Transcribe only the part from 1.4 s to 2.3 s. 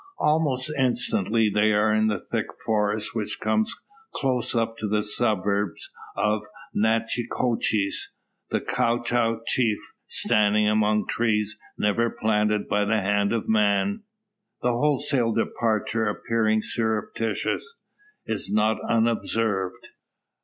they are in the